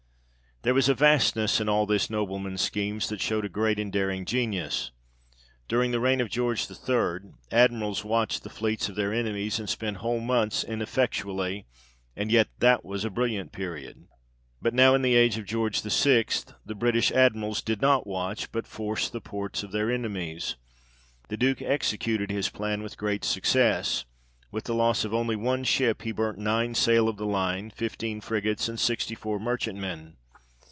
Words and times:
There 0.63 0.75
was 0.75 0.87
a 0.87 0.93
vastness 0.93 1.59
in 1.59 1.67
all 1.67 1.87
this 1.87 2.07
nobleman's 2.07 2.61
schemes, 2.61 3.09
that 3.09 3.19
showed 3.19 3.45
a 3.45 3.49
great 3.49 3.79
and 3.79 3.91
daring 3.91 4.25
genius. 4.25 4.91
During 5.67 5.89
the 5.89 5.99
reign 5.99 6.21
of 6.21 6.29
George 6.29 6.69
III. 6.69 7.31
Admirals 7.51 8.05
watched 8.05 8.43
the 8.43 8.49
fleets 8.51 8.87
of 8.87 8.95
their 8.95 9.11
enemies, 9.11 9.57
and 9.59 9.67
spent 9.67 9.97
whole 9.97 10.19
months 10.19 10.63
ineffectually, 10.63 11.65
and 12.15 12.31
yet 12.31 12.47
that 12.59 12.85
was 12.85 13.03
a 13.03 13.09
brilliant 13.09 13.51
period. 13.51 14.05
But 14.61 14.75
now 14.75 14.93
in 14.93 15.01
the 15.01 15.15
age 15.15 15.35
of 15.39 15.47
George 15.47 15.81
VI. 15.81 16.25
the 16.63 16.75
British 16.75 17.11
Admirals 17.11 17.63
did 17.63 17.81
not 17.81 18.05
watch, 18.05 18.51
but 18.51 18.67
force 18.67 19.09
the 19.09 19.19
ports 19.19 19.63
of 19.63 19.71
their 19.71 19.89
enemies. 19.91 20.57
The 21.29 21.37
Duke 21.37 21.63
executed 21.63 22.29
his 22.29 22.49
plan 22.51 22.83
with 22.83 22.99
great 22.99 23.23
success; 23.25 24.05
with 24.51 24.65
the 24.65 24.75
loss 24.75 25.05
of 25.05 25.11
only 25.11 25.35
one 25.35 25.63
ship, 25.63 26.03
he 26.03 26.11
burnt 26.11 26.37
nine 26.37 26.75
sail 26.75 27.09
of 27.09 27.17
the 27.17 27.25
line, 27.25 27.71
fifteen 27.71 28.21
frigates, 28.21 28.69
and 28.69 28.79
sixty 28.79 29.15
four 29.15 29.39
merchantmen. 29.39 30.17